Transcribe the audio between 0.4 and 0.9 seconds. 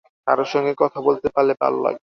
সঙ্গে